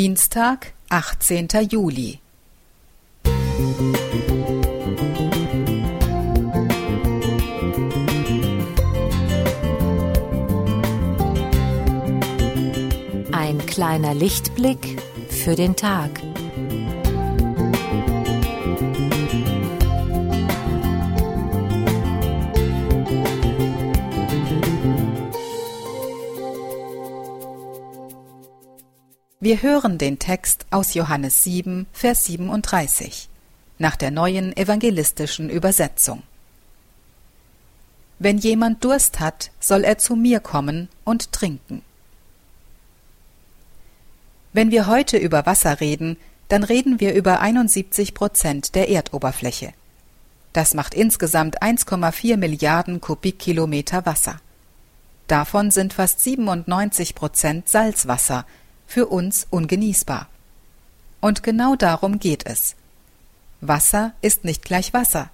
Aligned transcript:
Dienstag, 0.00 0.74
18. 0.90 1.48
Juli. 1.68 2.20
Ein 13.32 13.58
kleiner 13.66 14.14
Lichtblick 14.14 15.02
für 15.30 15.56
den 15.56 15.74
Tag. 15.74 16.27
Wir 29.40 29.62
hören 29.62 29.98
den 29.98 30.18
Text 30.18 30.66
aus 30.72 30.94
Johannes 30.94 31.44
7, 31.44 31.86
Vers 31.92 32.24
37 32.24 33.28
nach 33.78 33.94
der 33.94 34.10
neuen 34.10 34.56
evangelistischen 34.56 35.48
Übersetzung. 35.48 36.24
Wenn 38.18 38.38
jemand 38.38 38.82
Durst 38.82 39.20
hat, 39.20 39.52
soll 39.60 39.84
er 39.84 39.96
zu 39.98 40.16
mir 40.16 40.40
kommen 40.40 40.88
und 41.04 41.30
trinken. 41.30 41.82
Wenn 44.52 44.72
wir 44.72 44.88
heute 44.88 45.16
über 45.18 45.46
Wasser 45.46 45.80
reden, 45.80 46.16
dann 46.48 46.64
reden 46.64 46.98
wir 46.98 47.14
über 47.14 47.38
71 47.38 48.14
Prozent 48.14 48.74
der 48.74 48.88
Erdoberfläche. 48.88 49.72
Das 50.52 50.74
macht 50.74 50.94
insgesamt 50.94 51.62
1,4 51.62 52.36
Milliarden 52.38 53.00
Kubikkilometer 53.00 54.04
Wasser. 54.04 54.40
Davon 55.28 55.70
sind 55.70 55.92
fast 55.92 56.18
97 56.24 57.14
Prozent 57.14 57.68
Salzwasser, 57.68 58.44
für 58.88 59.06
uns 59.06 59.46
ungenießbar. 59.50 60.28
Und 61.20 61.44
genau 61.44 61.76
darum 61.76 62.18
geht 62.18 62.46
es. 62.46 62.74
Wasser 63.60 64.14
ist 64.22 64.44
nicht 64.44 64.64
gleich 64.64 64.92
Wasser. 64.94 65.30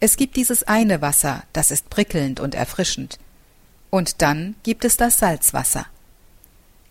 Es 0.00 0.16
gibt 0.16 0.36
dieses 0.36 0.64
eine 0.64 1.00
Wasser, 1.02 1.44
das 1.52 1.70
ist 1.70 1.90
prickelnd 1.90 2.40
und 2.40 2.54
erfrischend. 2.54 3.18
Und 3.90 4.22
dann 4.22 4.56
gibt 4.62 4.84
es 4.84 4.96
das 4.96 5.18
Salzwasser. 5.18 5.86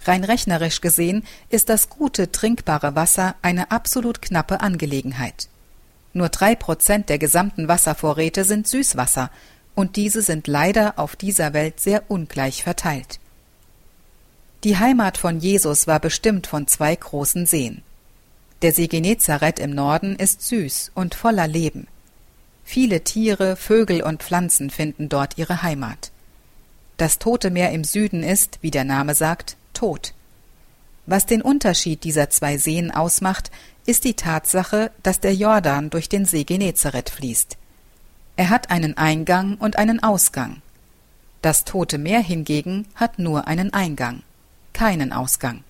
Rein 0.06 0.24
rechnerisch 0.24 0.82
gesehen 0.82 1.24
ist 1.50 1.70
das 1.70 1.90
gute 1.90 2.32
trinkbare 2.32 2.96
Wasser 2.96 3.36
eine 3.42 3.72
absolut 3.72 4.22
knappe 4.22 4.62
Angelegenheit. 4.62 5.50
Nur 6.14 6.30
drei 6.30 6.56
Prozent 6.56 7.10
der 7.10 7.18
gesamten 7.18 7.68
Wasservorräte 7.68 8.44
sind 8.46 8.68
Süßwasser, 8.68 9.32
und 9.74 9.96
diese 9.96 10.22
sind 10.22 10.48
leider 10.48 11.00
auf 11.00 11.16
dieser 11.16 11.54
Welt 11.54 11.80
sehr 11.80 12.12
ungleich 12.12 12.64
verteilt. 12.64 13.20
Die 14.64 14.78
Heimat 14.78 15.18
von 15.18 15.40
Jesus 15.40 15.88
war 15.88 16.00
bestimmt 16.00 16.46
von 16.46 16.68
zwei 16.68 16.96
großen 16.96 17.48
Seen. 17.48 17.82
Der 18.62 18.72
See 18.74 18.86
Genezareth 18.86 19.58
im 19.58 19.72
Norden 19.72 20.16
ist 20.16 20.44
süß 20.44 20.92
und 20.94 21.16
voller 21.16 21.48
Leben. 21.48 21.88
Viele 22.64 23.04
Tiere, 23.04 23.56
Vögel 23.56 24.04
und 24.04 24.22
Pflanzen 24.22 24.70
finden 24.70 25.10
dort 25.10 25.40
ihre 25.40 25.64
Heimat. 25.64 26.12
Das 26.98 27.18
Tote 27.18 27.50
Meer 27.50 27.72
im 27.72 27.84
Süden 27.84 28.22
ist, 28.22 28.60
wie 28.62 28.70
der 28.70 28.84
Name 28.84 29.16
sagt, 29.16 29.58
tot. 29.74 30.14
Was 31.08 31.26
den 31.26 31.42
Unterschied 31.42 32.04
dieser 32.04 32.30
zwei 32.30 32.60
Seen 32.60 32.92
ausmacht, 32.92 33.50
ist 33.88 34.04
die 34.04 34.14
Tatsache, 34.14 34.92
dass 35.02 35.20
der 35.20 35.34
Jordan 35.34 35.90
durch 35.90 36.08
den 36.08 36.26
See 36.26 36.44
Genezareth 36.44 37.10
fließt. 37.10 37.58
Er 38.36 38.52
hat 38.52 38.70
einen 38.70 38.96
Eingang 38.96 39.56
und 39.56 39.78
einen 39.78 40.04
Ausgang. 40.04 40.62
Das 41.42 41.66
Tote 41.66 41.98
Meer 41.98 42.20
hingegen 42.20 42.86
hat 42.94 43.18
nur 43.18 43.48
einen 43.48 43.74
Eingang 43.74 44.22
keinen 44.82 45.14
Ausgang. 45.14 45.64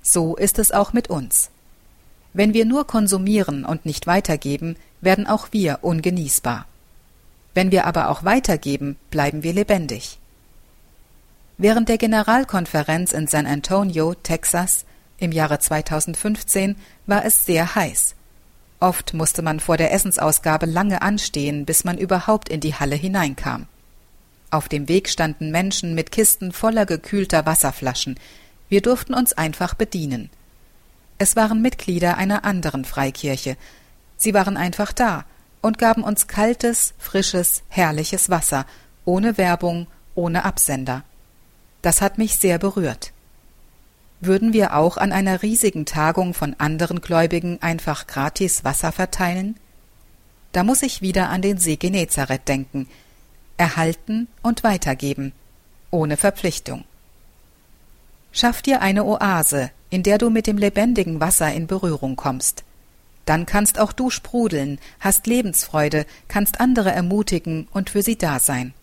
So 0.00 0.36
ist 0.36 0.58
es 0.58 0.72
auch 0.72 0.94
mit 0.94 1.10
uns. 1.10 1.50
Wenn 2.32 2.54
wir 2.54 2.64
nur 2.64 2.86
konsumieren 2.86 3.66
und 3.66 3.84
nicht 3.84 4.06
weitergeben, 4.06 4.76
werden 5.02 5.26
auch 5.26 5.48
wir 5.50 5.80
ungenießbar. 5.82 6.64
Wenn 7.52 7.70
wir 7.72 7.84
aber 7.84 8.08
auch 8.08 8.24
weitergeben, 8.24 8.96
bleiben 9.10 9.42
wir 9.42 9.52
lebendig. 9.52 10.18
Während 11.58 11.90
der 11.90 11.98
Generalkonferenz 11.98 13.12
in 13.12 13.26
San 13.26 13.44
Antonio, 13.44 14.14
Texas, 14.14 14.86
im 15.18 15.30
Jahre 15.30 15.58
2015 15.58 16.76
war 17.04 17.26
es 17.26 17.44
sehr 17.44 17.74
heiß. 17.74 18.14
Oft 18.80 19.12
musste 19.12 19.42
man 19.42 19.60
vor 19.60 19.76
der 19.76 19.92
Essensausgabe 19.92 20.64
lange 20.64 21.02
anstehen, 21.02 21.66
bis 21.66 21.84
man 21.84 21.98
überhaupt 21.98 22.48
in 22.48 22.60
die 22.60 22.74
Halle 22.74 22.96
hineinkam. 22.96 23.66
Auf 24.54 24.68
dem 24.68 24.86
Weg 24.86 25.08
standen 25.08 25.50
Menschen 25.50 25.96
mit 25.96 26.12
Kisten 26.12 26.52
voller 26.52 26.86
gekühlter 26.86 27.44
Wasserflaschen. 27.44 28.20
Wir 28.68 28.82
durften 28.82 29.12
uns 29.12 29.32
einfach 29.32 29.74
bedienen. 29.74 30.30
Es 31.18 31.34
waren 31.34 31.60
Mitglieder 31.60 32.18
einer 32.18 32.44
anderen 32.44 32.84
Freikirche. 32.84 33.56
Sie 34.16 34.32
waren 34.32 34.56
einfach 34.56 34.92
da 34.92 35.24
und 35.60 35.78
gaben 35.78 36.04
uns 36.04 36.28
kaltes, 36.28 36.94
frisches, 36.98 37.64
herrliches 37.68 38.30
Wasser, 38.30 38.64
ohne 39.04 39.38
Werbung, 39.38 39.88
ohne 40.14 40.44
Absender. 40.44 41.02
Das 41.82 42.00
hat 42.00 42.16
mich 42.16 42.36
sehr 42.36 42.60
berührt. 42.60 43.12
Würden 44.20 44.52
wir 44.52 44.76
auch 44.76 44.98
an 44.98 45.10
einer 45.10 45.42
riesigen 45.42 45.84
Tagung 45.84 46.32
von 46.32 46.54
anderen 46.58 47.00
Gläubigen 47.00 47.60
einfach 47.60 48.06
gratis 48.06 48.62
Wasser 48.62 48.92
verteilen? 48.92 49.56
Da 50.52 50.62
muss 50.62 50.82
ich 50.82 51.02
wieder 51.02 51.28
an 51.30 51.42
den 51.42 51.58
See 51.58 51.74
Genezareth 51.74 52.46
denken, 52.46 52.86
erhalten 53.56 54.28
und 54.42 54.64
weitergeben, 54.64 55.32
ohne 55.90 56.16
Verpflichtung. 56.16 56.84
Schaff 58.32 58.62
dir 58.62 58.82
eine 58.82 59.04
Oase, 59.04 59.70
in 59.90 60.02
der 60.02 60.18
du 60.18 60.28
mit 60.28 60.46
dem 60.46 60.58
lebendigen 60.58 61.20
Wasser 61.20 61.52
in 61.52 61.66
Berührung 61.66 62.16
kommst. 62.16 62.64
Dann 63.26 63.46
kannst 63.46 63.78
auch 63.78 63.92
du 63.92 64.10
sprudeln, 64.10 64.78
hast 65.00 65.26
Lebensfreude, 65.26 66.04
kannst 66.28 66.60
andere 66.60 66.90
ermutigen 66.90 67.68
und 67.72 67.90
für 67.90 68.02
sie 68.02 68.18
da 68.18 68.38
sein. 68.40 68.74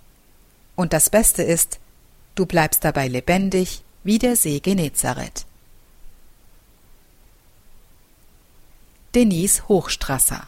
Und 0.76 0.94
das 0.94 1.10
Beste 1.10 1.44
ist, 1.44 1.80
du 2.36 2.46
bleibst 2.46 2.84
dabei 2.86 3.08
lebendig 3.08 3.84
wie 4.04 4.20
der 4.20 4.36
See 4.36 4.60
Genezareth. 4.60 5.46
Denise 9.14 9.68
Hochstrasser 9.68 10.48